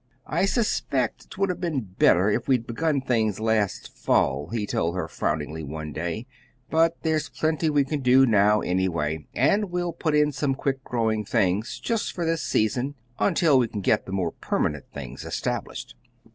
[0.25, 5.07] "I suspect 'twould have been better if we'd begun things last fall," he told her
[5.07, 6.25] frowningly one day.
[6.71, 11.23] "But there's plenty we can do now anyway; and we'll put in some quick growing
[11.23, 15.93] things, just for this season, until we can get the more permanent things established."